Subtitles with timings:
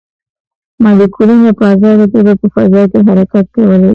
[0.83, 3.89] مالیکولونه په ازاده توګه په فضا کې حرکت کولی شي.